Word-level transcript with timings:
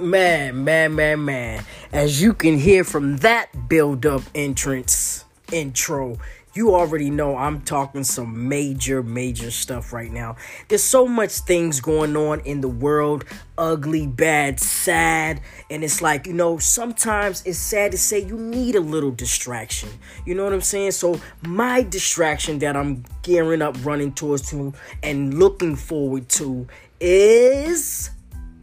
Man, 0.00 0.64
man, 0.64 0.94
man, 0.94 1.26
man. 1.26 1.64
As 1.92 2.22
you 2.22 2.32
can 2.32 2.56
hear 2.56 2.84
from 2.84 3.18
that 3.18 3.68
build 3.68 4.06
up 4.06 4.22
entrance 4.34 5.26
intro, 5.52 6.16
you 6.54 6.74
already 6.74 7.10
know 7.10 7.36
I'm 7.36 7.60
talking 7.60 8.02
some 8.02 8.48
major, 8.48 9.02
major 9.02 9.50
stuff 9.50 9.92
right 9.92 10.10
now. 10.10 10.36
There's 10.68 10.82
so 10.82 11.06
much 11.06 11.32
things 11.32 11.82
going 11.82 12.16
on 12.16 12.40
in 12.40 12.62
the 12.62 12.68
world 12.68 13.26
ugly, 13.58 14.06
bad, 14.06 14.58
sad. 14.58 15.42
And 15.68 15.84
it's 15.84 16.00
like, 16.00 16.26
you 16.26 16.32
know, 16.32 16.56
sometimes 16.56 17.42
it's 17.44 17.58
sad 17.58 17.92
to 17.92 17.98
say 17.98 18.20
you 18.20 18.38
need 18.38 18.76
a 18.76 18.80
little 18.80 19.10
distraction. 19.10 19.90
You 20.24 20.34
know 20.34 20.44
what 20.44 20.54
I'm 20.54 20.62
saying? 20.62 20.92
So, 20.92 21.20
my 21.42 21.82
distraction 21.82 22.58
that 22.60 22.74
I'm 22.74 23.04
gearing 23.20 23.60
up, 23.60 23.76
running 23.84 24.14
towards 24.14 24.48
to, 24.50 24.72
and 25.02 25.38
looking 25.38 25.76
forward 25.76 26.30
to 26.30 26.66
is 27.00 28.10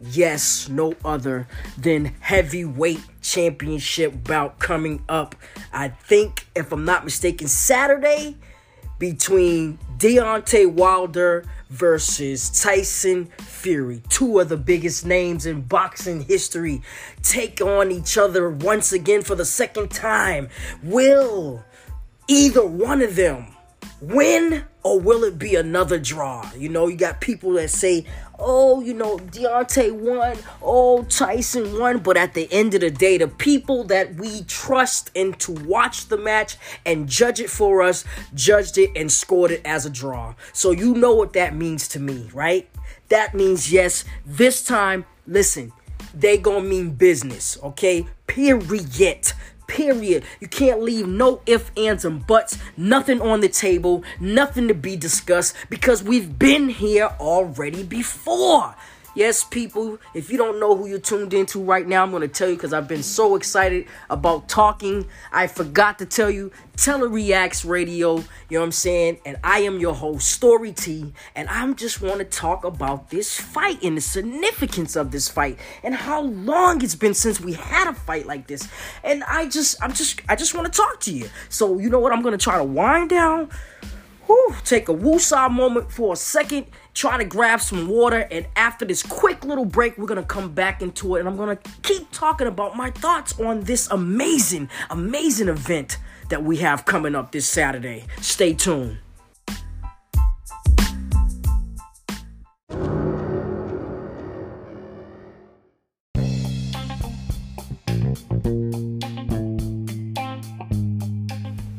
yes, 0.02 0.68
no 0.68 0.94
other 1.04 1.46
than 1.76 2.06
heavyweight 2.20 3.00
championship 3.22 4.24
bout 4.24 4.58
coming 4.58 5.04
up. 5.08 5.34
I 5.72 5.88
think, 5.88 6.46
if 6.54 6.72
I'm 6.72 6.84
not 6.84 7.04
mistaken, 7.04 7.48
Saturday 7.48 8.36
between 8.98 9.78
Deontay 9.98 10.72
Wilder 10.72 11.44
versus 11.70 12.50
Tyson 12.62 13.26
Fury. 13.38 14.02
Two 14.08 14.40
of 14.40 14.48
the 14.48 14.56
biggest 14.56 15.04
names 15.06 15.46
in 15.46 15.62
boxing 15.62 16.22
history 16.22 16.82
take 17.22 17.60
on 17.60 17.90
each 17.90 18.16
other 18.16 18.50
once 18.50 18.92
again 18.92 19.22
for 19.22 19.34
the 19.34 19.44
second 19.44 19.90
time. 19.90 20.48
Will 20.82 21.64
either 22.26 22.64
one 22.64 23.02
of 23.02 23.16
them 23.16 23.54
win 24.00 24.64
or 24.88 24.98
will 24.98 25.22
it 25.22 25.38
be 25.38 25.54
another 25.54 25.98
draw? 25.98 26.50
You 26.56 26.70
know, 26.70 26.86
you 26.86 26.96
got 26.96 27.20
people 27.20 27.52
that 27.52 27.68
say, 27.68 28.06
oh, 28.38 28.80
you 28.80 28.94
know, 28.94 29.18
Deontay 29.18 29.92
won, 29.92 30.38
oh, 30.62 31.02
Tyson 31.02 31.78
won. 31.78 31.98
But 31.98 32.16
at 32.16 32.32
the 32.32 32.50
end 32.50 32.74
of 32.74 32.80
the 32.80 32.90
day, 32.90 33.18
the 33.18 33.28
people 33.28 33.84
that 33.84 34.14
we 34.14 34.44
trust 34.44 35.10
and 35.14 35.38
to 35.40 35.52
watch 35.52 36.06
the 36.08 36.16
match 36.16 36.56
and 36.86 37.06
judge 37.06 37.38
it 37.38 37.50
for 37.50 37.82
us 37.82 38.06
judged 38.34 38.78
it 38.78 38.90
and 38.96 39.12
scored 39.12 39.50
it 39.50 39.60
as 39.66 39.84
a 39.84 39.90
draw. 39.90 40.34
So 40.54 40.70
you 40.70 40.94
know 40.94 41.14
what 41.14 41.34
that 41.34 41.54
means 41.54 41.86
to 41.88 42.00
me, 42.00 42.30
right? 42.32 42.66
That 43.10 43.34
means, 43.34 43.70
yes, 43.70 44.06
this 44.24 44.64
time, 44.64 45.04
listen, 45.26 45.72
they 46.14 46.38
gonna 46.38 46.62
mean 46.62 46.92
business, 46.92 47.58
okay? 47.62 48.06
Period. 48.26 49.32
Period. 49.68 50.24
You 50.40 50.48
can't 50.48 50.82
leave 50.82 51.06
no 51.06 51.42
ifs, 51.46 51.70
ands, 51.76 52.04
and 52.04 52.26
buts, 52.26 52.58
nothing 52.76 53.20
on 53.20 53.40
the 53.40 53.48
table, 53.48 54.02
nothing 54.18 54.66
to 54.66 54.74
be 54.74 54.96
discussed 54.96 55.54
because 55.70 56.02
we've 56.02 56.38
been 56.38 56.70
here 56.70 57.10
already 57.20 57.84
before. 57.84 58.74
Yes, 59.18 59.42
people, 59.42 59.98
if 60.14 60.30
you 60.30 60.38
don't 60.38 60.60
know 60.60 60.76
who 60.76 60.86
you're 60.86 61.00
tuned 61.00 61.34
into 61.34 61.60
right 61.60 61.84
now, 61.84 62.04
I'm 62.04 62.12
going 62.12 62.22
to 62.22 62.28
tell 62.28 62.50
you 62.50 62.54
because 62.54 62.72
I've 62.72 62.86
been 62.86 63.02
so 63.02 63.34
excited 63.34 63.86
about 64.08 64.48
talking. 64.48 65.08
I 65.32 65.48
forgot 65.48 65.98
to 65.98 66.06
tell 66.06 66.30
you, 66.30 66.52
Telereacts 66.76 67.68
Radio, 67.68 68.18
you 68.18 68.22
know 68.52 68.60
what 68.60 68.66
I'm 68.66 68.70
saying? 68.70 69.18
And 69.26 69.36
I 69.42 69.58
am 69.62 69.80
your 69.80 69.92
host, 69.92 70.28
Story 70.28 70.70
T, 70.70 71.12
and 71.34 71.48
I 71.48 71.68
just 71.72 72.00
want 72.00 72.18
to 72.18 72.24
talk 72.24 72.62
about 72.62 73.10
this 73.10 73.40
fight 73.40 73.82
and 73.82 73.96
the 73.96 74.00
significance 74.00 74.94
of 74.94 75.10
this 75.10 75.28
fight 75.28 75.58
and 75.82 75.96
how 75.96 76.20
long 76.20 76.80
it's 76.84 76.94
been 76.94 77.14
since 77.14 77.40
we 77.40 77.54
had 77.54 77.88
a 77.88 77.94
fight 77.94 78.24
like 78.24 78.46
this. 78.46 78.68
And 79.02 79.24
I 79.24 79.48
just, 79.48 79.82
I'm 79.82 79.94
just, 79.94 80.20
I 80.28 80.36
just 80.36 80.54
want 80.54 80.72
to 80.72 80.76
talk 80.80 81.00
to 81.00 81.12
you. 81.12 81.28
So, 81.48 81.80
you 81.80 81.90
know 81.90 81.98
what? 81.98 82.12
I'm 82.12 82.22
going 82.22 82.38
to 82.38 82.44
try 82.44 82.56
to 82.56 82.62
wind 82.62 83.10
down 83.10 83.50
Whew, 84.28 84.54
take 84.62 84.90
a 84.90 84.94
woosah 84.94 85.50
moment 85.50 85.90
for 85.90 86.12
a 86.12 86.16
second, 86.16 86.66
try 86.98 87.16
to 87.16 87.24
grab 87.24 87.60
some 87.60 87.86
water, 87.86 88.26
and 88.32 88.44
after 88.56 88.84
this 88.84 89.04
quick 89.04 89.44
little 89.44 89.64
break, 89.64 89.96
we're 89.96 90.06
gonna 90.06 90.20
come 90.20 90.52
back 90.52 90.82
into 90.82 91.14
it 91.14 91.20
and 91.20 91.28
I'm 91.28 91.36
gonna 91.36 91.58
keep 91.82 92.10
talking 92.10 92.48
about 92.48 92.76
my 92.76 92.90
thoughts 92.90 93.38
on 93.38 93.60
this 93.60 93.88
amazing, 93.92 94.68
amazing 94.90 95.46
event 95.46 95.98
that 96.28 96.42
we 96.42 96.56
have 96.56 96.84
coming 96.84 97.14
up 97.14 97.30
this 97.30 97.46
Saturday. 97.46 98.04
Stay 98.20 98.52
tuned. 98.52 98.98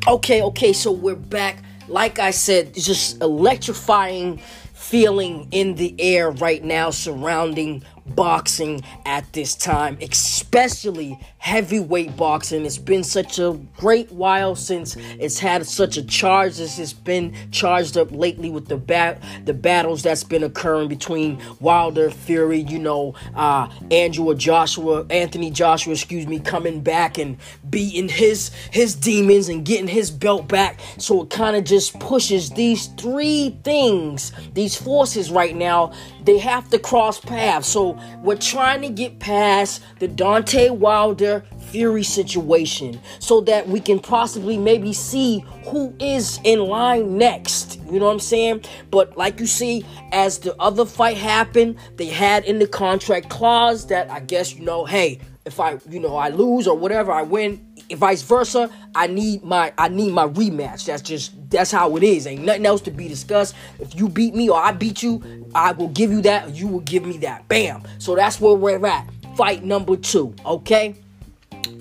Okay, 0.08 0.42
okay, 0.42 0.72
so 0.72 0.90
we're 0.90 1.14
back 1.14 1.62
like 1.90 2.20
I 2.20 2.30
said, 2.30 2.74
just 2.74 3.20
electrifying 3.20 4.40
feeling 4.90 5.46
in 5.52 5.76
the 5.76 5.94
air 6.00 6.32
right 6.32 6.64
now 6.64 6.90
surrounding 6.90 7.80
boxing 8.06 8.82
at 9.06 9.32
this 9.32 9.54
time, 9.54 9.96
especially 10.02 11.16
heavyweight 11.40 12.14
boxing. 12.18 12.66
It's 12.66 12.76
been 12.76 13.02
such 13.02 13.38
a 13.38 13.58
great 13.78 14.12
while 14.12 14.54
since 14.54 14.94
it's 14.96 15.38
had 15.38 15.66
such 15.66 15.96
a 15.96 16.02
charge 16.02 16.60
as 16.60 16.78
it's 16.78 16.92
been 16.92 17.34
charged 17.50 17.96
up 17.96 18.12
lately 18.12 18.50
with 18.50 18.68
the 18.68 18.76
bat 18.76 19.22
the 19.46 19.54
battles 19.54 20.02
that's 20.02 20.22
been 20.22 20.42
occurring 20.42 20.88
between 20.88 21.40
Wilder, 21.58 22.10
Fury, 22.10 22.58
you 22.58 22.78
know, 22.78 23.14
uh 23.34 23.68
Andrew 23.90 24.34
Joshua, 24.34 25.06
Anthony 25.08 25.50
Joshua, 25.50 25.94
excuse 25.94 26.26
me, 26.26 26.40
coming 26.40 26.82
back 26.82 27.16
and 27.16 27.38
beating 27.70 28.10
his 28.10 28.50
his 28.70 28.94
demons 28.94 29.48
and 29.48 29.64
getting 29.64 29.88
his 29.88 30.10
belt 30.10 30.46
back. 30.46 30.78
So 30.98 31.22
it 31.22 31.30
kind 31.30 31.56
of 31.56 31.64
just 31.64 31.98
pushes 32.00 32.50
these 32.50 32.88
three 32.98 33.58
things, 33.64 34.32
these 34.52 34.76
forces 34.76 35.30
right 35.30 35.56
now, 35.56 35.94
they 36.24 36.36
have 36.36 36.68
to 36.68 36.78
cross 36.78 37.18
paths. 37.18 37.66
So 37.66 37.98
we're 38.22 38.36
trying 38.36 38.82
to 38.82 38.90
get 38.90 39.18
past 39.20 39.82
the 40.00 40.06
Deontay 40.06 40.70
Wilder 40.76 41.29
Fury 41.70 42.02
situation 42.02 43.00
so 43.20 43.40
that 43.42 43.68
we 43.68 43.80
can 43.80 44.00
possibly 44.00 44.58
maybe 44.58 44.92
see 44.92 45.44
who 45.66 45.94
is 46.00 46.40
in 46.44 46.60
line 46.60 47.16
next. 47.16 47.80
You 47.86 48.00
know 48.00 48.06
what 48.06 48.12
I'm 48.12 48.20
saying? 48.20 48.64
But 48.90 49.16
like 49.16 49.40
you 49.40 49.46
see, 49.46 49.84
as 50.12 50.38
the 50.38 50.54
other 50.60 50.84
fight 50.84 51.16
happened, 51.16 51.76
they 51.96 52.06
had 52.06 52.44
in 52.44 52.58
the 52.58 52.66
contract 52.66 53.28
clause 53.28 53.86
that 53.86 54.10
I 54.10 54.20
guess, 54.20 54.54
you 54.54 54.64
know, 54.64 54.84
hey, 54.84 55.20
if 55.44 55.58
I, 55.58 55.78
you 55.88 56.00
know, 56.00 56.16
I 56.16 56.28
lose 56.28 56.66
or 56.66 56.76
whatever, 56.76 57.12
I 57.12 57.22
win, 57.22 57.64
vice 57.96 58.22
versa, 58.22 58.70
I 58.94 59.06
need 59.06 59.42
my 59.42 59.72
I 59.78 59.88
need 59.88 60.12
my 60.12 60.26
rematch. 60.26 60.86
That's 60.86 61.02
just 61.02 61.32
that's 61.50 61.70
how 61.70 61.96
it 61.96 62.02
is. 62.02 62.26
Ain't 62.26 62.44
nothing 62.44 62.66
else 62.66 62.80
to 62.82 62.90
be 62.90 63.08
discussed. 63.08 63.54
If 63.78 63.94
you 63.94 64.08
beat 64.08 64.34
me 64.34 64.48
or 64.48 64.58
I 64.58 64.72
beat 64.72 65.02
you, 65.02 65.50
I 65.54 65.72
will 65.72 65.88
give 65.88 66.10
you 66.10 66.20
that, 66.22 66.54
you 66.54 66.68
will 66.68 66.80
give 66.80 67.04
me 67.04 67.18
that. 67.18 67.48
Bam. 67.48 67.82
So 67.98 68.14
that's 68.14 68.40
where 68.40 68.54
we're 68.54 68.84
at. 68.86 69.08
Fight 69.36 69.64
number 69.64 69.96
two. 69.96 70.34
Okay. 70.44 70.94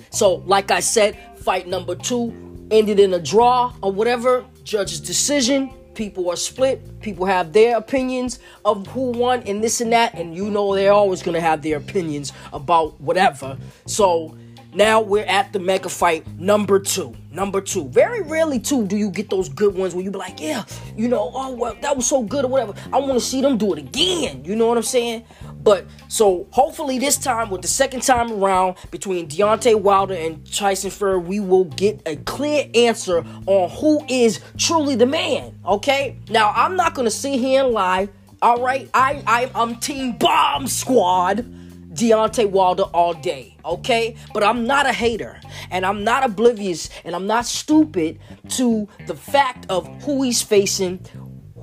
So, 0.10 0.36
like 0.46 0.72
I 0.72 0.80
said, 0.80 1.18
fight 1.38 1.68
number 1.68 1.96
two 1.96 2.34
ended 2.72 3.00
in 3.00 3.14
a 3.14 3.20
draw 3.20 3.74
or 3.82 3.92
whatever. 3.92 4.46
Judge's 4.64 5.00
decision. 5.00 5.72
People 5.96 6.30
are 6.30 6.38
split. 6.38 7.02
People 7.02 7.26
have 7.26 7.52
their 7.52 7.78
opinions 7.78 8.40
of 8.64 8.88
who 8.88 9.12
won 9.12 9.44
and 9.44 9.64
this 9.64 9.82
and 9.82 9.92
that. 9.92 10.14
And 10.14 10.36
you 10.36 10.50
know 10.50 10.74
they're 10.74 10.94
always 10.94 11.22
gonna 11.22 11.42
have 11.42 11.62
their 11.62 11.78
opinions 11.78 12.32
about 12.54 13.00
whatever. 13.02 13.58
So 13.86 14.38
now 14.74 15.02
we're 15.02 15.26
at 15.26 15.52
the 15.52 15.60
mega 15.60 15.90
fight 15.90 16.28
number 16.40 16.80
two. 16.80 17.16
Number 17.32 17.60
two. 17.60 17.90
Very 17.90 18.22
rarely, 18.22 18.60
too, 18.60 18.86
do 18.86 18.98
you 18.98 19.10
get 19.10 19.30
those 19.30 19.50
good 19.50 19.74
ones 19.76 19.96
where 19.96 20.04
you 20.04 20.12
be 20.12 20.20
like, 20.20 20.40
yeah, 20.40 20.64
you 20.96 21.08
know, 21.08 21.32
oh, 21.34 21.54
well, 21.54 21.76
that 21.82 21.96
was 21.96 22.06
so 22.06 22.22
good 22.22 22.46
or 22.46 22.50
whatever. 22.50 22.74
I 22.94 23.00
want 23.00 23.14
to 23.14 23.20
see 23.20 23.42
them 23.42 23.58
do 23.58 23.74
it 23.74 23.80
again. 23.80 24.46
You 24.46 24.56
know 24.56 24.68
what 24.68 24.78
I'm 24.78 24.84
saying? 24.84 25.26
But 25.62 25.86
so 26.08 26.48
hopefully 26.52 27.00
this 27.00 27.18
time, 27.18 27.50
with 27.50 27.62
the 27.62 27.68
second 27.68 28.02
time 28.02 28.32
around 28.32 28.78
between 28.92 29.28
Deontay 29.28 29.80
Wilder 29.82 30.14
and 30.14 30.50
Tyson 30.52 30.90
Fury, 30.90 31.20
we 31.20 31.40
will 31.40 31.66
get 31.66 32.02
a 32.06 32.16
clear 32.16 32.70
answer 32.74 33.26
on 33.46 33.70
who 33.70 34.06
is 34.08 34.40
truly 34.58 34.96
the 34.96 35.06
man. 35.06 35.60
Okay? 35.66 36.18
Now 36.30 36.52
I'm 36.56 36.76
not 36.76 36.96
gonna 36.96 37.12
sit 37.12 37.40
here 37.40 37.64
and 37.64 37.74
lie. 37.74 38.10
All 38.42 38.64
right, 38.64 38.90
I, 38.94 39.22
I 39.28 39.52
I'm 39.54 39.76
Team 39.78 40.14
Bomb 40.18 40.68
Squad. 40.68 41.46
Deontay 41.90 42.50
Wilder 42.50 42.84
all 42.84 43.14
day, 43.14 43.58
okay? 43.66 44.16
But 44.34 44.44
I'm 44.44 44.66
not 44.66 44.86
a 44.86 44.94
hater 44.94 45.42
and 45.72 45.86
I'm 45.86 46.04
not 46.04 46.24
oblivious 46.24 46.90
and 47.04 47.16
I'm 47.16 47.28
not 47.28 47.46
stupid 47.46 48.20
to 48.50 48.88
the 49.08 49.16
fact 49.16 49.66
of 49.70 49.88
who 50.04 50.22
he's 50.22 50.42
facing, 50.42 51.04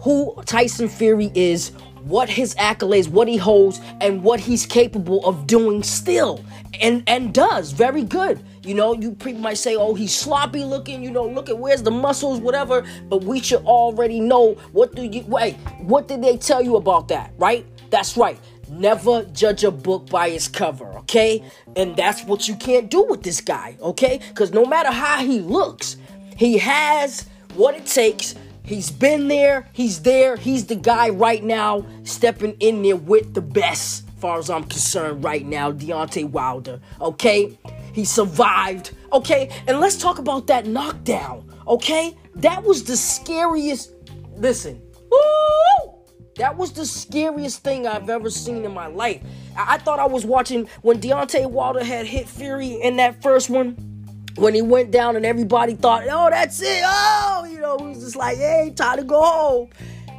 who 0.01 0.35
Tyson 0.45 0.89
Fury 0.89 1.31
is, 1.35 1.73
what 2.07 2.29
his 2.29 2.55
accolades, 2.55 3.09
what 3.09 3.29
he 3.29 3.37
holds, 3.37 3.81
and 4.01 4.23
what 4.23 4.41
he's 4.41 4.65
capable 4.65 5.25
of 5.27 5.47
doing 5.47 5.83
still 5.83 6.45
and 6.81 7.03
and 7.07 7.33
does 7.33 7.73
very 7.73 8.03
good. 8.03 8.43
You 8.63 8.75
know, 8.75 8.95
you 8.95 9.13
people 9.13 9.41
might 9.41 9.59
say, 9.59 9.77
"Oh, 9.77 9.95
he's 9.95 10.15
sloppy 10.15 10.65
looking." 10.65 11.03
You 11.03 11.11
know, 11.11 11.27
look 11.27 11.49
at 11.49 11.59
where's 11.59 11.83
the 11.83 11.91
muscles, 11.91 12.41
whatever. 12.41 12.85
But 13.09 13.25
we 13.25 13.41
should 13.41 13.65
already 13.65 14.21
know 14.21 14.55
what 14.73 14.95
do 14.95 15.03
you 15.03 15.25
wait? 15.27 15.55
What 15.81 16.09
did 16.09 16.23
they 16.23 16.37
tell 16.37 16.63
you 16.63 16.77
about 16.77 17.09
that? 17.09 17.33
Right? 17.39 17.67
That's 17.91 18.17
right. 18.17 18.39
Never 18.69 19.25
judge 19.27 19.63
a 19.63 19.71
book 19.71 20.11
by 20.11 20.29
its 20.29 20.49
cover, 20.49 20.87
okay? 20.99 21.45
And 21.77 21.97
that's 21.97 22.25
what 22.25 22.49
you 22.49 22.57
can't 22.57 22.91
do 22.91 23.05
with 23.05 23.23
this 23.23 23.41
guy, 23.41 23.77
okay? 23.81 24.21
Because 24.29 24.53
no 24.53 24.65
matter 24.65 24.91
how 24.91 25.25
he 25.25 25.39
looks, 25.39 25.97
he 26.37 26.59
has 26.59 27.29
what 27.55 27.77
it 27.77 27.87
takes 27.87 28.35
He's 28.67 28.91
been 28.91 29.29
there, 29.29 29.69
he's 29.73 30.03
there, 30.03 30.35
he's 30.35 30.67
the 30.67 30.75
guy 30.75 31.11
right 31.11 31.43
now 31.43 31.87
stepping 32.03 32.57
in 32.59 32.83
there 32.83 32.97
with 32.97 33.33
the 33.33 33.41
best, 33.41 34.09
far 34.19 34.41
as 34.41 34.51
I'm 34.51 34.65
concerned, 34.65 35.23
right 35.23 35.47
now, 35.47 35.71
Deontay 35.71 36.29
Wilder. 36.31 36.81
Okay? 37.01 37.57
He 37.93 38.05
survived. 38.05 38.91
Okay? 39.13 39.51
And 39.69 39.79
let's 39.79 39.97
talk 39.97 40.19
about 40.19 40.49
that 40.49 40.67
knockdown. 40.67 41.49
Okay? 41.69 42.17
That 42.35 42.65
was 42.65 42.83
the 42.83 42.97
scariest. 42.97 43.93
Listen. 44.35 44.83
Woo! 45.13 45.95
That 46.35 46.57
was 46.57 46.73
the 46.73 46.87
scariest 46.87 47.63
thing 47.63 47.87
I've 47.87 48.11
ever 48.11 48.31
seen 48.31 48.65
in 48.65 48.75
my 48.75 48.89
life. 48.89 49.23
I, 49.57 49.75
I 49.75 49.79
thought 49.79 50.01
I 50.01 50.07
was 50.07 50.27
watching 50.27 50.69
when 50.83 51.01
Deontay 51.01 51.49
Wilder 51.49 51.85
had 51.85 52.05
hit 52.05 52.29
Fury 52.29 52.83
in 52.83 52.97
that 52.97 53.23
first 53.23 53.49
one 53.49 53.96
when 54.37 54.55
he 54.55 54.63
went 54.63 54.91
down 54.91 55.17
and 55.17 55.27
everybody 55.27 55.75
thought, 55.75 56.05
oh, 56.09 56.31
that's 56.31 56.61
it. 56.61 56.83
Oh, 56.85 57.47
you 57.51 57.61
know, 57.61 57.79
he 57.79 57.87
was 57.87 58.01
just 58.01 58.17
like, 58.17 58.37
hey, 58.37 58.73
time 58.75 58.99
to 58.99 59.05
go 59.05 59.21
home. 59.23 59.71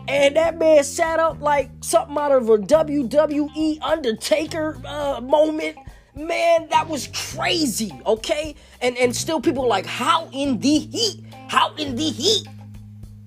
And 0.08 0.36
that 0.36 0.58
man 0.58 0.84
sat 0.84 1.20
up 1.20 1.42
like 1.42 1.70
something 1.82 2.18
out 2.18 2.32
of 2.32 2.50
a 2.50 2.58
WWE 2.58 3.82
Undertaker 3.82 4.82
uh, 4.86 5.20
moment. 5.22 5.78
Man, 6.16 6.68
that 6.70 6.88
was 6.88 7.10
crazy, 7.14 7.92
okay? 8.06 8.56
And 8.82 8.98
and 8.98 9.16
still 9.16 9.40
people 9.40 9.68
like, 9.68 9.86
how 9.86 10.30
in 10.32 10.60
the 10.60 10.80
heat? 10.80 11.24
How 11.48 11.76
in 11.76 11.96
the 11.96 12.10
heat? 12.10 12.48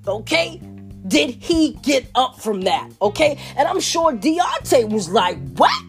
Okay? 0.09 0.61
Did 1.07 1.31
he 1.31 1.75
get 1.83 2.11
up 2.15 2.41
from 2.41 2.63
that? 2.63 2.91
Okay? 3.01 3.39
And 3.57 3.69
I'm 3.69 3.81
sure 3.81 4.13
Deontay 4.13 4.91
was 4.91 5.09
like, 5.09 5.39
what? 5.57 5.85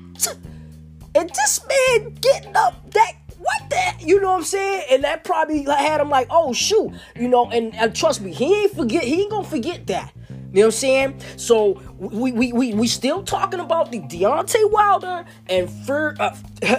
And 1.14 1.30
this 1.30 1.60
man 1.68 2.14
getting 2.22 2.56
up 2.56 2.92
that 2.92 3.14
what 3.42 3.70
the 3.70 4.06
you 4.06 4.22
know 4.22 4.32
what 4.32 4.38
I'm 4.38 4.44
saying? 4.44 4.86
And 4.92 5.04
that 5.04 5.24
probably 5.24 5.64
had 5.64 6.02
him 6.02 6.10
like, 6.10 6.28
oh 6.30 6.54
shoot, 6.54 6.94
you 7.16 7.28
know, 7.28 7.50
and, 7.50 7.76
and 7.76 7.96
trust 7.96 8.22
me, 8.22 8.34
he 8.34 8.64
ain't 8.64 8.74
forget, 8.74 9.04
he 9.04 9.22
ain't 9.22 9.32
gonna 9.32 9.48
forget 9.48 9.88
that. 9.88 10.14
You 10.54 10.58
know 10.58 10.62
what 10.64 10.66
I'm 10.66 10.72
saying? 10.72 11.22
So 11.38 11.82
we 11.98 12.34
we 12.34 12.52
we, 12.52 12.74
we 12.74 12.88
still 12.88 13.24
talking 13.24 13.62
about 13.62 13.92
the 13.92 14.02
Deontay 14.02 14.70
Wilder 14.70 15.26
and 15.48 15.70
Fur, 15.86 16.14
uh, 16.20 16.36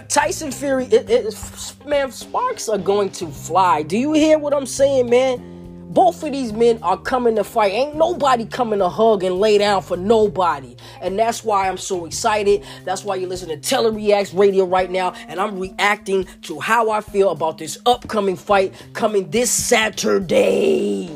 Tyson 0.08 0.52
Fury. 0.52 0.84
It, 0.86 1.08
it, 1.08 1.74
man, 1.86 2.12
sparks 2.12 2.68
are 2.68 2.76
going 2.76 3.10
to 3.12 3.28
fly. 3.28 3.82
Do 3.82 3.96
you 3.96 4.12
hear 4.12 4.38
what 4.38 4.52
I'm 4.52 4.66
saying, 4.66 5.08
man? 5.08 5.51
Both 5.92 6.22
of 6.22 6.32
these 6.32 6.54
men 6.54 6.78
are 6.82 6.96
coming 6.96 7.36
to 7.36 7.44
fight. 7.44 7.72
Ain't 7.72 7.96
nobody 7.96 8.46
coming 8.46 8.78
to 8.78 8.88
hug 8.88 9.22
and 9.22 9.38
lay 9.38 9.58
down 9.58 9.82
for 9.82 9.96
nobody. 9.96 10.74
And 11.02 11.18
that's 11.18 11.44
why 11.44 11.68
I'm 11.68 11.76
so 11.76 12.06
excited. 12.06 12.64
That's 12.84 13.04
why 13.04 13.16
you 13.16 13.26
listen 13.26 13.50
to 13.50 13.58
Telereacts 13.58 14.36
Radio 14.36 14.64
right 14.64 14.90
now. 14.90 15.12
And 15.28 15.38
I'm 15.38 15.58
reacting 15.58 16.26
to 16.42 16.60
how 16.60 16.90
I 16.90 17.02
feel 17.02 17.30
about 17.30 17.58
this 17.58 17.76
upcoming 17.84 18.36
fight 18.36 18.72
coming 18.94 19.30
this 19.30 19.50
Saturday. 19.50 21.10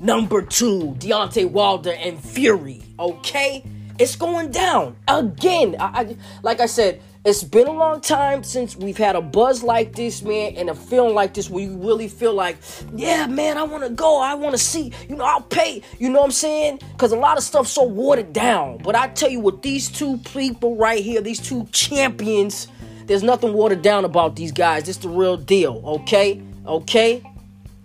Number 0.00 0.40
two, 0.40 0.96
Deontay 0.98 1.50
Wilder 1.50 1.92
and 1.92 2.18
Fury. 2.18 2.82
Okay? 2.98 3.62
It's 3.98 4.16
going 4.16 4.50
down 4.50 4.96
again. 5.08 5.76
I, 5.78 5.84
I, 5.84 6.16
like 6.42 6.60
I 6.60 6.66
said, 6.66 7.02
it's 7.26 7.42
been 7.42 7.66
a 7.66 7.72
long 7.72 8.00
time 8.00 8.44
since 8.44 8.76
we've 8.76 8.96
had 8.96 9.16
a 9.16 9.20
buzz 9.20 9.64
like 9.64 9.96
this, 9.96 10.22
man, 10.22 10.54
and 10.54 10.70
a 10.70 10.76
feeling 10.76 11.12
like 11.12 11.34
this 11.34 11.50
where 11.50 11.64
you 11.64 11.76
really 11.76 12.06
feel 12.06 12.32
like, 12.32 12.56
yeah, 12.94 13.26
man, 13.26 13.58
I 13.58 13.64
want 13.64 13.82
to 13.82 13.90
go. 13.90 14.20
I 14.20 14.34
want 14.34 14.52
to 14.52 14.58
see. 14.58 14.92
You 15.08 15.16
know, 15.16 15.24
I'll 15.24 15.40
pay. 15.40 15.82
You 15.98 16.08
know 16.08 16.20
what 16.20 16.26
I'm 16.26 16.30
saying? 16.30 16.78
Because 16.92 17.10
a 17.10 17.16
lot 17.16 17.36
of 17.36 17.42
stuff's 17.42 17.72
so 17.72 17.82
watered 17.82 18.32
down. 18.32 18.78
But 18.78 18.94
I 18.94 19.08
tell 19.08 19.28
you 19.28 19.40
what, 19.40 19.62
these 19.62 19.88
two 19.88 20.18
people 20.18 20.76
right 20.76 21.02
here, 21.02 21.20
these 21.20 21.40
two 21.40 21.66
champions, 21.72 22.68
there's 23.06 23.24
nothing 23.24 23.54
watered 23.54 23.82
down 23.82 24.04
about 24.04 24.36
these 24.36 24.52
guys. 24.52 24.88
It's 24.88 24.98
the 24.98 25.08
real 25.08 25.36
deal, 25.36 25.82
okay? 25.84 26.40
Okay? 26.64 27.24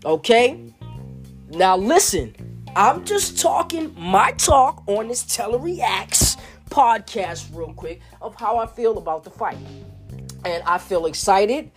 Okay? 0.06 0.72
Now 1.50 1.78
listen, 1.78 2.36
I'm 2.76 3.06
just 3.06 3.40
talking 3.40 3.92
my 3.98 4.34
talk 4.34 4.84
on 4.88 5.08
this 5.08 5.24
Telereacts 5.24 6.40
podcast 6.72 7.56
real 7.56 7.74
quick 7.74 8.02
of 8.22 8.34
how 8.36 8.58
I 8.58 8.66
feel 8.66 8.98
about 8.98 9.24
the 9.24 9.30
fight. 9.30 9.58
And 10.44 10.64
I 10.64 10.80
feel 10.80 11.06
excited 11.06 11.72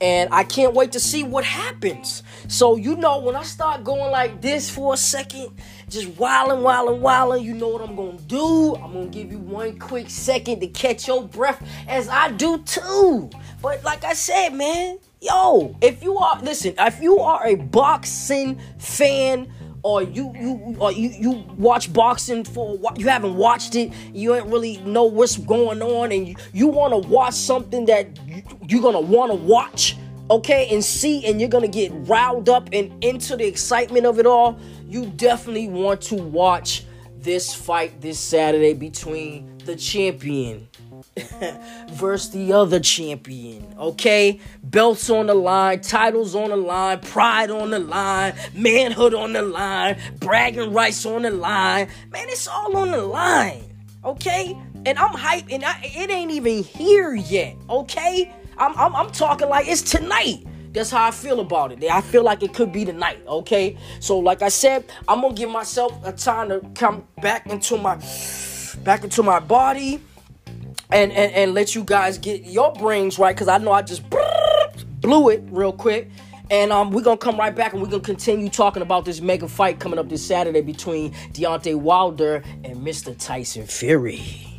and 0.00 0.32
I 0.32 0.44
can't 0.44 0.74
wait 0.74 0.92
to 0.92 1.00
see 1.00 1.22
what 1.22 1.44
happens. 1.44 2.22
So, 2.48 2.76
you 2.76 2.96
know, 2.96 3.18
when 3.20 3.36
I 3.36 3.42
start 3.42 3.84
going 3.84 4.10
like 4.10 4.40
this 4.40 4.70
for 4.70 4.94
a 4.94 4.96
second, 4.96 5.50
just 5.88 6.08
wilding, 6.18 6.62
wilding, 6.62 7.00
wilding, 7.00 7.44
you 7.44 7.54
know 7.54 7.68
what 7.68 7.82
I'm 7.82 7.96
gonna 7.96 8.18
do? 8.26 8.76
I'm 8.76 8.92
gonna 8.94 9.06
give 9.06 9.30
you 9.30 9.38
one 9.38 9.78
quick 9.78 10.08
second 10.08 10.60
to 10.60 10.68
catch 10.68 11.06
your 11.06 11.22
breath 11.22 11.62
as 11.86 12.08
I 12.08 12.30
do 12.32 12.58
too. 12.58 13.30
But 13.60 13.84
like 13.84 14.04
I 14.04 14.14
said, 14.14 14.54
man, 14.54 14.98
yo, 15.20 15.76
if 15.82 16.02
you 16.02 16.16
are, 16.16 16.40
listen, 16.40 16.74
if 16.78 17.02
you 17.02 17.18
are 17.18 17.46
a 17.46 17.56
boxing 17.56 18.58
fan, 18.78 19.52
or 19.82 20.02
you 20.02 20.32
you 20.36 20.76
or 20.78 20.92
you 20.92 21.08
you 21.10 21.44
watch 21.56 21.92
boxing 21.92 22.44
for 22.44 22.78
you 22.96 23.08
haven't 23.08 23.36
watched 23.36 23.74
it 23.74 23.92
you 24.12 24.34
ain't 24.34 24.46
really 24.46 24.78
know 24.78 25.04
what's 25.04 25.36
going 25.36 25.82
on 25.82 26.12
and 26.12 26.28
you, 26.28 26.34
you 26.52 26.66
want 26.66 26.92
to 26.92 27.08
watch 27.08 27.34
something 27.34 27.86
that 27.86 28.06
you, 28.26 28.42
you're 28.68 28.82
gonna 28.82 29.00
want 29.00 29.30
to 29.30 29.36
watch 29.36 29.96
okay 30.30 30.68
and 30.70 30.84
see 30.84 31.24
and 31.26 31.40
you're 31.40 31.48
gonna 31.48 31.68
get 31.68 31.90
riled 32.08 32.48
up 32.48 32.68
and 32.72 33.02
into 33.02 33.36
the 33.36 33.44
excitement 33.44 34.06
of 34.06 34.18
it 34.18 34.26
all 34.26 34.58
you 34.88 35.06
definitely 35.16 35.68
want 35.68 36.00
to 36.00 36.16
watch 36.16 36.84
this 37.18 37.54
fight 37.54 38.00
this 38.00 38.18
saturday 38.18 38.74
between 38.74 39.56
the 39.64 39.76
champion 39.76 40.68
versus 41.90 42.30
the 42.30 42.52
other 42.52 42.80
champion. 42.80 43.74
Okay? 43.78 44.40
Belts 44.62 45.10
on 45.10 45.26
the 45.26 45.34
line, 45.34 45.80
titles 45.80 46.34
on 46.34 46.50
the 46.50 46.56
line, 46.56 47.00
pride 47.00 47.50
on 47.50 47.70
the 47.70 47.78
line, 47.78 48.34
manhood 48.54 49.14
on 49.14 49.32
the 49.32 49.42
line, 49.42 49.98
bragging 50.18 50.72
rights 50.72 51.04
on 51.06 51.22
the 51.22 51.30
line. 51.30 51.88
Man, 52.10 52.28
it's 52.28 52.48
all 52.48 52.76
on 52.76 52.90
the 52.90 53.02
line. 53.02 53.64
Okay? 54.04 54.56
And 54.86 54.98
I'm 54.98 55.14
hyped, 55.14 55.52
and 55.52 55.64
I, 55.64 55.80
it 55.82 56.10
ain't 56.10 56.30
even 56.30 56.62
here 56.62 57.14
yet. 57.14 57.56
Okay? 57.68 58.32
I'm, 58.56 58.76
I'm, 58.76 58.94
I'm 58.94 59.10
talking 59.10 59.48
like 59.48 59.68
it's 59.68 59.82
tonight. 59.82 60.46
That's 60.72 60.90
how 60.90 61.06
I 61.06 61.10
feel 61.10 61.40
about 61.40 61.72
it. 61.72 61.82
I 61.90 62.00
feel 62.00 62.22
like 62.22 62.42
it 62.42 62.54
could 62.54 62.72
be 62.72 62.84
tonight, 62.84 63.20
okay? 63.26 63.76
So, 63.98 64.18
like 64.18 64.40
I 64.40 64.48
said, 64.48 64.84
I'm 65.08 65.20
gonna 65.20 65.34
give 65.34 65.50
myself 65.50 65.92
a 66.04 66.12
time 66.12 66.48
to 66.50 66.60
come 66.76 67.08
back 67.20 67.46
into 67.46 67.76
my 67.76 68.00
back 68.84 69.02
into 69.02 69.24
my 69.24 69.40
body 69.40 70.00
and, 70.92 71.12
and, 71.12 71.32
and 71.32 71.54
let 71.54 71.74
you 71.74 71.84
guys 71.84 72.18
get 72.18 72.44
your 72.44 72.72
brains 72.72 73.18
right 73.18 73.34
because 73.34 73.48
I 73.48 73.58
know 73.58 73.72
I 73.72 73.82
just 73.82 74.08
blew 75.00 75.28
it 75.30 75.42
real 75.50 75.72
quick. 75.72 76.10
And 76.50 76.72
um, 76.72 76.90
we're 76.90 77.02
gonna 77.02 77.16
come 77.16 77.38
right 77.38 77.54
back 77.54 77.74
and 77.74 77.80
we're 77.80 77.88
gonna 77.88 78.02
continue 78.02 78.48
talking 78.48 78.82
about 78.82 79.04
this 79.04 79.20
mega 79.20 79.46
fight 79.46 79.78
coming 79.78 80.00
up 80.00 80.08
this 80.08 80.26
Saturday 80.26 80.62
between 80.62 81.12
Deontay 81.32 81.76
Wilder 81.76 82.42
and 82.64 82.78
Mr. 82.78 83.16
Tyson 83.16 83.66
Fury. 83.66 84.49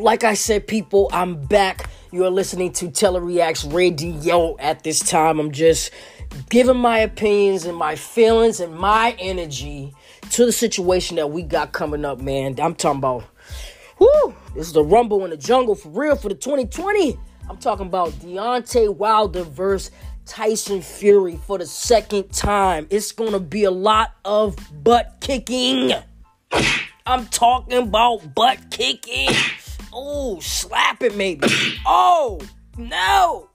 Like 0.00 0.24
I 0.24 0.34
said, 0.34 0.66
people, 0.66 1.08
I'm 1.12 1.44
back. 1.46 1.90
You're 2.10 2.30
listening 2.30 2.72
to 2.74 2.86
Telereacts 2.86 3.72
Radio 3.72 4.56
at 4.58 4.82
this 4.82 5.00
time. 5.00 5.38
I'm 5.38 5.52
just 5.52 5.90
giving 6.48 6.76
my 6.76 6.98
opinions 6.98 7.66
and 7.66 7.76
my 7.76 7.96
feelings 7.96 8.60
and 8.60 8.74
my 8.74 9.14
energy 9.18 9.94
to 10.30 10.46
the 10.46 10.52
situation 10.52 11.16
that 11.16 11.30
we 11.30 11.42
got 11.42 11.72
coming 11.72 12.04
up, 12.04 12.20
man. 12.20 12.58
I'm 12.60 12.74
talking 12.74 12.98
about, 12.98 13.24
whoo, 13.98 14.34
this 14.54 14.68
is 14.68 14.72
the 14.72 14.84
Rumble 14.84 15.24
in 15.24 15.30
the 15.30 15.36
Jungle 15.36 15.74
for 15.74 15.90
real 15.90 16.16
for 16.16 16.28
the 16.28 16.34
2020. 16.34 17.18
I'm 17.48 17.58
talking 17.58 17.86
about 17.86 18.10
Deontay 18.12 18.94
Wilder 18.94 19.42
versus 19.42 19.90
Tyson 20.24 20.80
Fury 20.80 21.36
for 21.46 21.58
the 21.58 21.66
second 21.66 22.32
time. 22.32 22.86
It's 22.90 23.12
gonna 23.12 23.40
be 23.40 23.64
a 23.64 23.70
lot 23.70 24.14
of 24.24 24.56
butt 24.82 25.18
kicking. 25.20 25.92
I'm 27.06 27.26
talking 27.26 27.78
about 27.78 28.34
butt 28.34 28.70
kicking. 28.70 29.34
Oh, 29.92 30.40
slap 30.40 31.02
it 31.02 31.16
maybe. 31.16 31.48
Oh, 31.86 32.40
no. 32.76 33.48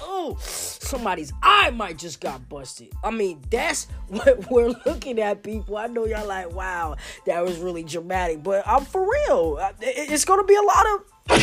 Oh, 0.00 0.36
somebody's 0.40 1.32
eye 1.42 1.70
might 1.70 1.98
just 1.98 2.20
got 2.20 2.48
busted. 2.48 2.92
I 3.02 3.10
mean, 3.10 3.42
that's 3.50 3.84
what 4.08 4.50
we're 4.50 4.74
looking 4.86 5.18
at, 5.18 5.42
people. 5.42 5.76
I 5.76 5.86
know 5.86 6.06
y'all 6.06 6.26
like, 6.26 6.52
wow, 6.52 6.96
that 7.26 7.44
was 7.44 7.58
really 7.58 7.82
dramatic, 7.82 8.42
but 8.42 8.66
I'm 8.66 8.84
for 8.84 9.10
real. 9.10 9.58
Uh, 9.60 9.72
it's 9.80 10.24
gonna 10.24 10.44
be 10.44 10.54
a 10.54 10.62
lot 10.62 10.86
of, 10.86 11.40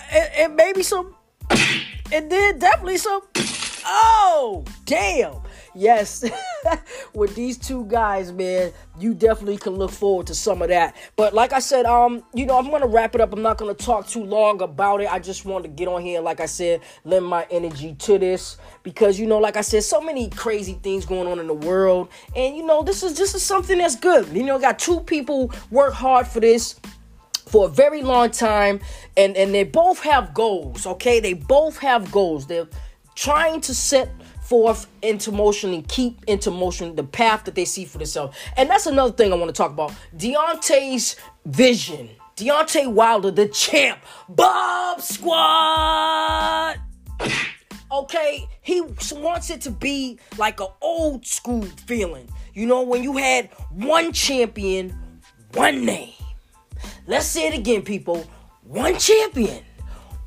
and 0.36 0.54
maybe 0.56 0.82
some, 0.82 1.14
and 2.12 2.30
then 2.30 2.58
definitely 2.58 2.98
some. 2.98 3.22
Oh, 3.84 4.64
damn. 4.84 5.36
Yes, 5.74 6.24
with 7.14 7.34
these 7.34 7.58
two 7.58 7.84
guys, 7.86 8.32
man, 8.32 8.72
you 8.98 9.14
definitely 9.14 9.58
can 9.58 9.74
look 9.74 9.90
forward 9.90 10.26
to 10.28 10.34
some 10.34 10.62
of 10.62 10.68
that. 10.68 10.96
But 11.16 11.34
like 11.34 11.52
I 11.52 11.58
said, 11.58 11.86
um, 11.86 12.22
you 12.34 12.46
know, 12.46 12.58
I'm 12.58 12.70
gonna 12.70 12.86
wrap 12.86 13.14
it 13.14 13.20
up. 13.20 13.32
I'm 13.32 13.42
not 13.42 13.58
gonna 13.58 13.74
talk 13.74 14.06
too 14.06 14.24
long 14.24 14.62
about 14.62 15.00
it. 15.00 15.12
I 15.12 15.18
just 15.18 15.44
wanted 15.44 15.68
to 15.68 15.74
get 15.74 15.88
on 15.88 16.02
here, 16.02 16.20
like 16.20 16.40
I 16.40 16.46
said, 16.46 16.80
lend 17.04 17.26
my 17.26 17.46
energy 17.50 17.94
to 17.94 18.18
this 18.18 18.56
because 18.82 19.18
you 19.18 19.26
know, 19.26 19.38
like 19.38 19.56
I 19.56 19.62
said, 19.62 19.84
so 19.84 20.00
many 20.00 20.28
crazy 20.30 20.74
things 20.82 21.04
going 21.06 21.26
on 21.26 21.38
in 21.38 21.46
the 21.46 21.54
world, 21.54 22.08
and 22.36 22.56
you 22.56 22.64
know, 22.64 22.82
this 22.82 23.02
is 23.02 23.16
this 23.16 23.34
is 23.34 23.42
something 23.42 23.78
that's 23.78 23.96
good. 23.96 24.28
You 24.28 24.44
know, 24.44 24.58
got 24.58 24.78
two 24.78 25.00
people 25.00 25.52
work 25.70 25.94
hard 25.94 26.26
for 26.26 26.40
this 26.40 26.78
for 27.50 27.66
a 27.66 27.68
very 27.68 28.02
long 28.02 28.30
time 28.30 28.80
and 29.16 29.36
and 29.36 29.52
they 29.52 29.64
both 29.64 29.98
have 30.00 30.32
goals 30.32 30.86
okay 30.86 31.18
they 31.18 31.32
both 31.32 31.78
have 31.78 32.10
goals 32.12 32.46
they're 32.46 32.68
trying 33.16 33.60
to 33.60 33.74
set 33.74 34.08
forth 34.50 34.88
into 35.00 35.30
motion 35.30 35.72
and 35.72 35.86
keep 35.86 36.24
into 36.26 36.50
motion 36.50 36.96
the 36.96 37.04
path 37.04 37.44
that 37.44 37.54
they 37.54 37.64
see 37.64 37.84
for 37.84 37.98
themselves. 37.98 38.36
And 38.56 38.68
that's 38.68 38.86
another 38.86 39.12
thing 39.12 39.32
I 39.32 39.36
want 39.36 39.48
to 39.48 39.52
talk 39.56 39.70
about. 39.70 39.94
Deontay's 40.16 41.14
vision. 41.46 42.10
Deontay 42.34 42.92
Wilder, 42.92 43.30
the 43.30 43.46
champ. 43.46 44.00
Bomb 44.28 44.98
Squad. 44.98 46.80
okay, 47.92 48.48
he 48.60 48.80
wants 49.12 49.50
it 49.50 49.60
to 49.60 49.70
be 49.70 50.18
like 50.36 50.58
an 50.58 50.66
old 50.80 51.24
school 51.24 51.62
feeling. 51.86 52.28
You 52.52 52.66
know, 52.66 52.82
when 52.82 53.04
you 53.04 53.16
had 53.18 53.50
one 53.70 54.12
champion, 54.12 54.98
one 55.54 55.84
name. 55.84 56.14
Let's 57.06 57.26
say 57.26 57.46
it 57.46 57.54
again, 57.54 57.82
people. 57.82 58.28
One 58.64 58.98
champion, 58.98 59.62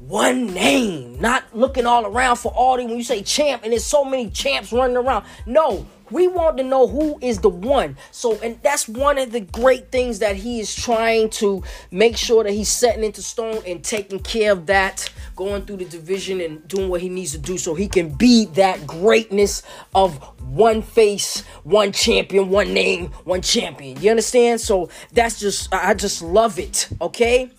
one 0.08 0.48
name, 0.48 1.20
not 1.22 1.44
looking 1.54 1.86
all 1.86 2.06
around 2.06 2.36
for 2.38 2.52
all 2.54 2.78
the 2.78 2.86
when 2.86 2.98
you 2.98 3.04
say 3.04 3.24
champ 3.24 3.64
and 3.64 3.72
there's 3.72 3.86
so 3.86 4.04
many 4.04 4.30
champs 4.30 4.74
running 4.74 4.98
around. 4.98 5.26
No, 5.46 5.88
we 6.12 6.28
want 6.28 6.58
to 6.58 6.64
know 6.64 6.88
who 6.88 7.18
is 7.22 7.40
the 7.40 7.50
one. 7.50 7.98
So, 8.12 8.38
and 8.42 8.60
that's 8.62 8.88
one 8.88 9.18
of 9.18 9.32
the 9.32 9.40
great 9.40 9.92
things 9.92 10.20
that 10.20 10.36
he 10.36 10.60
is 10.60 10.76
trying 10.76 11.30
to 11.32 11.64
make 11.90 12.18
sure 12.18 12.44
that 12.44 12.52
he's 12.52 12.70
setting 12.70 13.04
into 13.04 13.22
stone 13.22 13.64
and 13.66 13.84
taking 13.84 14.20
care 14.20 14.52
of 14.52 14.68
that, 14.68 15.10
going 15.36 15.66
through 15.66 15.78
the 15.78 15.86
division 15.86 16.42
and 16.42 16.68
doing 16.68 16.90
what 16.90 17.02
he 17.02 17.10
needs 17.10 17.32
to 17.32 17.40
do 17.40 17.58
so 17.58 17.74
he 17.74 17.88
can 17.88 18.10
be 18.10 18.46
that 18.46 18.86
greatness 18.86 19.64
of 19.96 20.18
one 20.42 20.82
face, 20.82 21.42
one 21.64 21.92
champion, 21.92 22.50
one 22.50 22.74
name, 22.74 23.08
one 23.24 23.42
champion. 23.42 24.00
You 24.02 24.12
understand? 24.12 24.62
So 24.62 24.90
that's 25.14 25.40
just, 25.40 25.74
I 25.74 25.94
just 25.94 26.22
love 26.22 26.60
it. 26.60 26.90
Okay. 27.02 27.50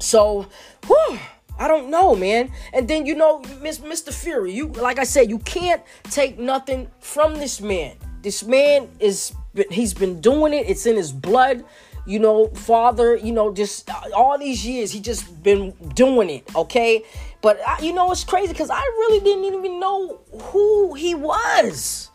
So, 0.00 0.46
whew. 0.86 1.18
I 1.58 1.68
don't 1.68 1.90
know, 1.90 2.14
man. 2.14 2.50
And 2.72 2.86
then 2.88 3.06
you 3.06 3.14
know, 3.14 3.40
Miss 3.60 3.78
Mr. 3.78 4.12
Fury, 4.12 4.52
you 4.52 4.68
like 4.68 4.98
I 4.98 5.04
said, 5.04 5.28
you 5.28 5.38
can't 5.40 5.82
take 6.04 6.38
nothing 6.38 6.88
from 7.00 7.34
this 7.34 7.60
man. 7.60 7.96
This 8.22 8.42
man 8.44 8.88
is 9.00 9.32
he's 9.70 9.94
been 9.94 10.20
doing 10.20 10.52
it. 10.52 10.68
It's 10.68 10.86
in 10.86 10.96
his 10.96 11.12
blood. 11.12 11.64
You 12.06 12.20
know, 12.20 12.48
father, 12.48 13.16
you 13.16 13.32
know, 13.32 13.52
just 13.52 13.90
all 14.16 14.38
these 14.38 14.64
years 14.66 14.92
he 14.92 15.00
just 15.00 15.42
been 15.42 15.72
doing 15.94 16.30
it, 16.30 16.56
okay? 16.56 17.04
But 17.42 17.60
I, 17.66 17.80
you 17.80 17.92
know, 17.92 18.10
it's 18.10 18.24
crazy 18.24 18.54
cuz 18.54 18.70
I 18.70 18.80
really 18.80 19.20
didn't 19.20 19.44
even 19.44 19.78
know 19.78 20.20
who 20.32 20.94
he 20.94 21.14
was. 21.14 22.10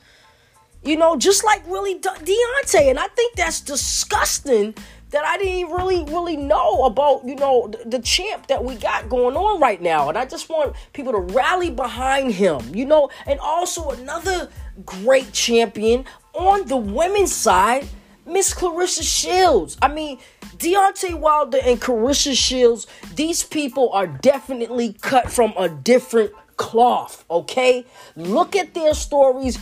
You 0.84 0.98
know, 0.98 1.16
just 1.16 1.44
like 1.46 1.64
really 1.68 1.94
De- 1.94 2.10
Deontay, 2.10 2.90
and 2.90 3.00
I 3.00 3.08
think 3.10 3.36
that's 3.36 3.62
disgusting 3.62 4.76
that 5.14 5.24
I 5.24 5.38
didn't 5.38 5.72
really, 5.72 6.04
really 6.06 6.36
know 6.36 6.86
about, 6.86 7.24
you 7.24 7.36
know, 7.36 7.68
the, 7.68 7.98
the, 7.98 8.00
champ 8.00 8.48
that 8.48 8.64
we 8.64 8.76
got 8.76 9.10
going 9.10 9.38
on 9.38 9.62
right 9.62 9.80
now. 9.82 10.10
And 10.10 10.18
I 10.18 10.26
just 10.26 10.50
want 10.50 10.76
people 10.92 11.14
to 11.14 11.20
rally 11.20 11.70
behind 11.70 12.32
him, 12.34 12.60
you 12.74 12.86
know, 12.86 13.10
and 13.28 13.40
also 13.40 13.92
another 13.92 14.50
great 14.86 15.32
champion 15.32 16.06
on 16.34 16.68
the 16.68 16.78
women's 16.78 17.32
side, 17.32 17.88
Miss 18.26 18.56
Claressa 18.56 19.04
Shields. 19.04 19.78
I 19.84 19.88
mean, 19.88 20.18
Deontay 20.58 21.20
Wilder 21.20 21.60
and 21.64 21.80
Claressa 21.80 22.36
Shields, 22.36 22.88
these 23.16 23.44
people 23.44 23.92
are 23.94 24.08
definitely 24.08 24.94
cut 25.00 25.32
from 25.32 25.54
a 25.58 25.70
different 25.70 26.32
cloth, 26.58 27.24
okay? 27.30 27.86
Look 28.16 28.56
at 28.56 28.74
their 28.74 28.96
stories, 28.96 29.60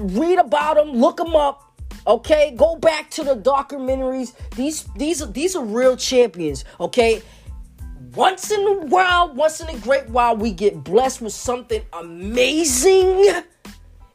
read 0.00 0.38
about 0.38 0.76
them, 0.76 0.92
look 0.92 1.18
them 1.18 1.36
up 1.36 1.67
Okay, 2.08 2.54
go 2.56 2.74
back 2.74 3.10
to 3.10 3.22
the 3.22 3.36
documentaries. 3.36 4.32
These 4.56 4.84
these 4.96 5.30
these 5.32 5.54
are 5.54 5.64
real 5.64 5.94
champions. 5.94 6.64
Okay, 6.80 7.20
once 8.14 8.50
in 8.50 8.66
a 8.66 8.86
while, 8.86 9.34
once 9.34 9.60
in 9.60 9.68
a 9.68 9.78
great 9.80 10.08
while, 10.08 10.34
we 10.34 10.50
get 10.50 10.82
blessed 10.82 11.20
with 11.20 11.34
something 11.34 11.82
amazing 11.92 13.42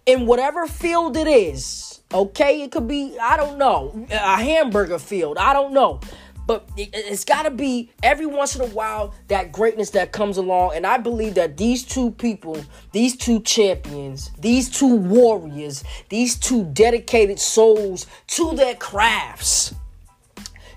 in 0.08 0.26
whatever 0.26 0.66
field 0.66 1.16
it 1.16 1.28
is. 1.28 2.02
Okay, 2.12 2.64
it 2.64 2.72
could 2.72 2.88
be 2.88 3.16
I 3.22 3.38
don't 3.38 3.60
know 3.60 4.08
a 4.10 4.38
hamburger 4.38 4.98
field. 4.98 5.38
I 5.38 5.54
don't 5.54 5.72
know. 5.72 6.00
But 6.46 6.70
it's 6.76 7.24
got 7.24 7.44
to 7.44 7.52
be 7.52 7.92
every 8.02 8.26
once 8.26 8.56
in 8.56 8.62
a 8.62 8.68
while 8.68 9.14
that 9.30 9.52
greatness 9.52 9.92
that 9.92 10.12
comes 10.12 10.38
along. 10.38 10.74
And 10.76 10.86
I 10.86 10.98
believe 10.98 11.36
that 11.36 11.58
these 11.58 11.84
two 11.84 12.12
people, 12.12 12.64
these 12.92 13.16
two 13.16 13.40
champions, 13.42 14.32
these 14.40 14.70
two 14.70 14.96
warriors, 14.96 15.84
these 16.10 16.36
two 16.36 16.66
dedicated 16.66 17.40
souls 17.40 18.08
to 18.28 18.54
their 18.56 18.76
crafts 18.76 19.74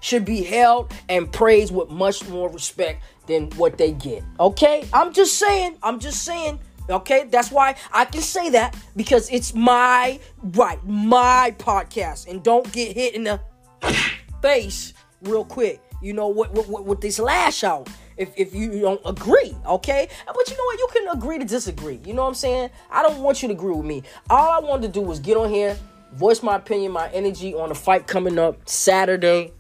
should 0.01 0.25
be 0.25 0.45
held 0.45 0.93
and 1.09 1.33
praised 1.33 1.75
with 1.75 1.91
much 1.91 2.29
more 2.29 2.49
respect 2.49 3.03
than 3.27 3.51
what 3.53 3.77
they 3.77 3.91
get. 3.91 4.23
Okay? 4.39 4.89
I'm 4.93 5.13
just 5.13 5.37
saying. 5.37 5.77
I'm 5.83 5.99
just 5.99 6.25
saying. 6.25 6.61
Okay, 6.89 7.27
that's 7.29 7.51
why 7.51 7.75
I 7.93 8.05
can 8.05 8.21
say 8.21 8.51
that 8.51 8.77
because 8.95 9.29
it's 9.31 9.53
my 9.55 10.21
right, 10.41 10.79
my 10.87 11.53
podcast, 11.59 12.29
and 12.29 12.45
don't 12.45 12.71
get 12.73 12.97
hit 12.97 13.17
in 13.17 13.25
the 13.25 13.41
face 14.41 14.95
real 15.27 15.45
quick. 15.45 15.81
You 16.03 16.13
know 16.13 16.29
what 16.29 16.53
with, 16.53 16.69
with, 16.69 17.01
this 17.01 17.19
lash 17.19 17.65
out 17.65 17.89
if, 18.17 18.31
if 18.37 18.55
you 18.55 18.81
don't 18.81 19.01
agree, 19.07 19.57
okay? 19.67 20.09
But 20.27 20.51
you 20.51 20.57
know 20.57 20.65
what? 20.65 20.79
You 20.79 20.89
can 20.93 21.17
agree 21.17 21.39
to 21.39 21.45
disagree. 21.45 22.01
You 22.05 22.15
know 22.15 22.23
what 22.23 22.29
I'm 22.29 22.35
saying? 22.35 22.71
I 22.91 23.03
don't 23.03 23.19
want 23.23 23.43
you 23.43 23.49
to 23.49 23.55
agree 23.55 23.75
with 23.75 23.87
me. 23.87 24.03
All 24.29 24.51
I 24.51 24.59
wanted 24.59 24.93
to 24.93 25.01
do 25.01 25.01
was 25.01 25.21
get 25.21 25.37
on 25.37 25.49
here, 25.49 25.77
voice 26.13 26.43
my 26.43 26.57
opinion, 26.57 26.93
my 26.93 27.09
energy 27.11 27.55
on 27.55 27.71
the 27.71 27.75
fight 27.75 28.07
coming 28.07 28.39
up 28.39 28.69
Saturday. 28.69 29.53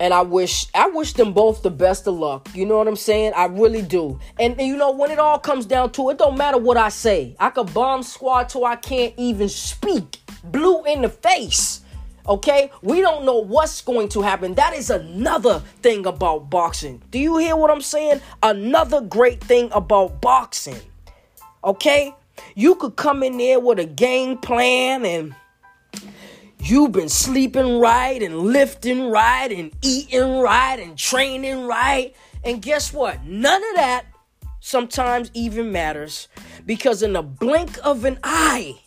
And 0.00 0.14
I 0.14 0.22
wish 0.22 0.66
I 0.74 0.88
wish 0.88 1.12
them 1.12 1.34
both 1.34 1.62
the 1.62 1.70
best 1.70 2.06
of 2.06 2.14
luck. 2.14 2.48
You 2.54 2.64
know 2.64 2.78
what 2.78 2.88
I'm 2.88 2.96
saying? 2.96 3.34
I 3.36 3.44
really 3.44 3.82
do. 3.82 4.18
And, 4.38 4.58
and 4.58 4.66
you 4.66 4.76
know 4.76 4.92
when 4.92 5.10
it 5.10 5.18
all 5.18 5.38
comes 5.38 5.66
down 5.66 5.92
to 5.92 6.08
it 6.08 6.16
don't 6.16 6.38
matter 6.38 6.56
what 6.56 6.78
I 6.78 6.88
say. 6.88 7.36
I 7.38 7.50
could 7.50 7.72
bomb 7.74 8.02
squad 8.02 8.48
till 8.48 8.64
I 8.64 8.76
can't 8.76 9.12
even 9.18 9.50
speak. 9.50 10.16
Blue 10.42 10.82
in 10.84 11.02
the 11.02 11.10
face. 11.10 11.82
Okay? 12.28 12.70
We 12.82 13.00
don't 13.00 13.24
know 13.24 13.38
what's 13.38 13.80
going 13.82 14.08
to 14.10 14.22
happen. 14.22 14.54
That 14.54 14.74
is 14.74 14.90
another 14.90 15.60
thing 15.82 16.06
about 16.06 16.50
boxing. 16.50 17.02
Do 17.10 17.18
you 17.18 17.38
hear 17.38 17.56
what 17.56 17.70
I'm 17.70 17.80
saying? 17.80 18.20
Another 18.42 19.00
great 19.00 19.42
thing 19.42 19.70
about 19.72 20.20
boxing. 20.20 20.80
Okay? 21.64 22.14
You 22.54 22.74
could 22.74 22.96
come 22.96 23.22
in 23.22 23.36
there 23.38 23.60
with 23.60 23.78
a 23.78 23.84
game 23.84 24.38
plan 24.38 25.04
and 25.04 25.34
you've 26.58 26.92
been 26.92 27.08
sleeping 27.08 27.78
right 27.78 28.22
and 28.22 28.38
lifting 28.38 29.10
right 29.10 29.50
and 29.50 29.72
eating 29.82 30.38
right 30.40 30.78
and 30.78 30.96
training 30.96 31.66
right. 31.66 32.14
And 32.44 32.62
guess 32.62 32.92
what? 32.92 33.24
None 33.24 33.62
of 33.70 33.76
that 33.76 34.06
sometimes 34.60 35.30
even 35.34 35.72
matters 35.72 36.28
because 36.66 37.02
in 37.02 37.16
a 37.16 37.22
blink 37.22 37.78
of 37.84 38.04
an 38.04 38.18
eye, 38.22 38.78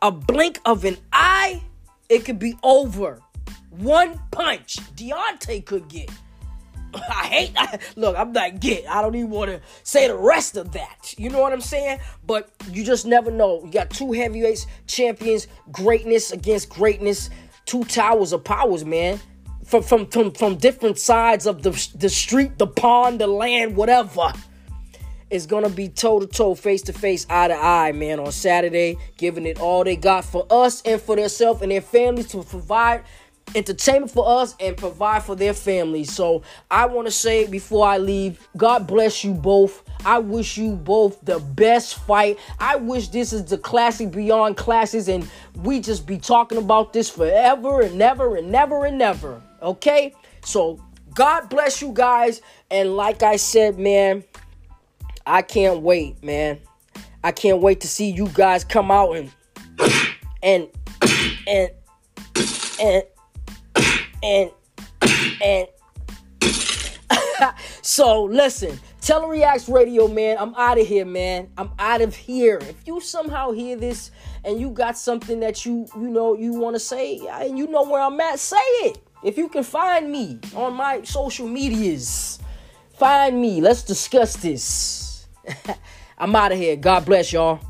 a 0.00 0.10
blink 0.10 0.60
of 0.64 0.84
an 0.84 0.96
eye, 1.12 1.62
it 2.08 2.24
could 2.24 2.38
be 2.38 2.56
over. 2.62 3.20
One 3.70 4.20
punch 4.30 4.76
Deontay 4.96 5.64
could 5.64 5.88
get. 5.88 6.10
I 6.94 7.26
hate. 7.26 7.52
I, 7.56 7.78
look, 7.96 8.16
I'm 8.16 8.32
not 8.32 8.60
get. 8.60 8.88
I 8.88 9.02
don't 9.02 9.14
even 9.14 9.30
want 9.30 9.50
to 9.50 9.60
say 9.82 10.08
the 10.08 10.16
rest 10.16 10.56
of 10.56 10.72
that. 10.72 11.14
You 11.18 11.30
know 11.30 11.40
what 11.40 11.52
I'm 11.52 11.60
saying? 11.60 12.00
But 12.26 12.50
you 12.70 12.84
just 12.84 13.06
never 13.06 13.30
know. 13.30 13.62
You 13.64 13.70
got 13.70 13.90
two 13.90 14.12
heavyweights 14.12 14.66
champions, 14.86 15.46
greatness 15.70 16.32
against 16.32 16.70
greatness, 16.70 17.30
two 17.66 17.84
towers 17.84 18.32
of 18.32 18.42
powers, 18.42 18.84
man. 18.84 19.20
From 19.64 19.82
from 19.82 20.06
from 20.06 20.32
from 20.32 20.56
different 20.56 20.98
sides 20.98 21.46
of 21.46 21.62
the 21.62 21.70
the 21.94 22.08
street, 22.08 22.56
the 22.58 22.66
pond, 22.66 23.20
the 23.20 23.26
land, 23.26 23.76
whatever 23.76 24.32
is 25.30 25.46
gonna 25.46 25.68
be 25.68 25.88
toe 25.88 26.20
to 26.20 26.26
toe, 26.26 26.54
face 26.54 26.82
to 26.82 26.92
face, 26.92 27.26
eye 27.28 27.48
to 27.48 27.54
eye, 27.54 27.92
man, 27.92 28.20
on 28.20 28.32
Saturday, 28.32 28.96
giving 29.16 29.46
it 29.46 29.60
all 29.60 29.84
they 29.84 29.96
got 29.96 30.24
for 30.24 30.46
us 30.50 30.82
and 30.82 31.00
for 31.00 31.16
themselves 31.16 31.62
and 31.62 31.70
their 31.70 31.80
families 31.80 32.28
to 32.28 32.42
provide 32.42 33.02
entertainment 33.54 34.10
for 34.10 34.42
us 34.42 34.54
and 34.60 34.76
provide 34.76 35.22
for 35.22 35.34
their 35.34 35.54
families. 35.54 36.12
So 36.12 36.42
I 36.70 36.86
want 36.86 37.06
to 37.06 37.10
say 37.10 37.46
before 37.46 37.86
I 37.86 37.98
leave, 37.98 38.46
God 38.56 38.86
bless 38.86 39.24
you 39.24 39.32
both. 39.32 39.82
I 40.04 40.18
wish 40.18 40.56
you 40.56 40.74
both 40.74 41.20
the 41.24 41.38
best 41.38 41.96
fight. 42.06 42.38
I 42.58 42.76
wish 42.76 43.08
this 43.08 43.32
is 43.32 43.46
the 43.46 43.58
classic 43.58 44.10
beyond 44.10 44.56
classes 44.56 45.08
and 45.08 45.28
we 45.56 45.80
just 45.80 46.06
be 46.06 46.18
talking 46.18 46.58
about 46.58 46.92
this 46.92 47.08
forever 47.10 47.82
and 47.82 47.96
never 47.96 48.36
and 48.36 48.50
never 48.50 48.84
and 48.84 48.98
never. 48.98 49.42
Okay? 49.62 50.14
So 50.44 50.80
God 51.14 51.48
bless 51.48 51.82
you 51.82 51.92
guys. 51.92 52.40
And 52.70 52.96
like 52.96 53.22
I 53.22 53.36
said, 53.36 53.78
man, 53.78 54.24
I 55.28 55.42
can't 55.42 55.82
wait, 55.82 56.24
man. 56.24 56.58
I 57.22 57.32
can't 57.32 57.60
wait 57.60 57.82
to 57.82 57.86
see 57.86 58.10
you 58.10 58.28
guys 58.28 58.64
come 58.64 58.90
out 58.90 59.14
and 59.14 59.30
and 60.42 60.68
and 61.46 61.70
and 62.80 63.02
and 64.22 64.50
and 65.42 65.68
so 67.82 68.24
listen, 68.24 68.80
Telereacts 69.02 69.70
Radio, 69.70 70.08
man. 70.08 70.38
I'm 70.40 70.54
out 70.54 70.80
of 70.80 70.86
here, 70.86 71.04
man. 71.04 71.50
I'm 71.58 71.72
out 71.78 72.00
of 72.00 72.16
here. 72.16 72.56
If 72.62 72.86
you 72.86 72.98
somehow 73.02 73.50
hear 73.50 73.76
this 73.76 74.10
and 74.46 74.58
you 74.58 74.70
got 74.70 74.96
something 74.96 75.40
that 75.40 75.66
you 75.66 75.86
you 75.94 76.08
know 76.08 76.38
you 76.38 76.54
want 76.54 76.74
to 76.74 76.80
say 76.80 77.20
and 77.28 77.58
you 77.58 77.66
know 77.66 77.82
where 77.82 78.00
I'm 78.00 78.18
at, 78.22 78.38
say 78.38 78.56
it. 78.56 78.98
If 79.22 79.36
you 79.36 79.50
can 79.50 79.62
find 79.62 80.10
me 80.10 80.40
on 80.54 80.72
my 80.72 81.02
social 81.02 81.46
medias, 81.46 82.38
find 82.94 83.38
me. 83.38 83.60
Let's 83.60 83.82
discuss 83.82 84.34
this. 84.34 85.07
I'm 86.18 86.34
out 86.34 86.52
of 86.52 86.58
here. 86.58 86.76
God 86.76 87.04
bless 87.04 87.32
y'all. 87.32 87.60